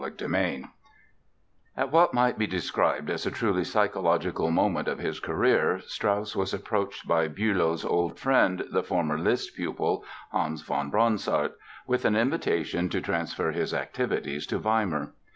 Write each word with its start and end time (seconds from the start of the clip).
At 1.77 1.91
what 1.91 2.11
might 2.11 2.39
be 2.39 2.47
described 2.47 3.11
as 3.11 3.27
a 3.27 3.29
truly 3.29 3.63
psychological 3.63 4.49
moment 4.49 4.87
of 4.87 4.97
his 4.97 5.19
career 5.19 5.79
Strauss 5.85 6.35
was 6.35 6.55
approached 6.55 7.07
by 7.07 7.27
Bülow's 7.27 7.85
old 7.85 8.17
friend, 8.17 8.63
the 8.71 8.81
former 8.81 9.19
Liszt 9.19 9.55
pupil, 9.55 10.03
Hans 10.31 10.63
von 10.63 10.89
Bronsart, 10.89 11.51
with 11.85 12.03
an 12.05 12.15
invitation 12.15 12.89
to 12.89 12.99
transfer 12.99 13.51
his 13.51 13.75
activities 13.75 14.47
to 14.47 14.57
Weimar. 14.57 15.11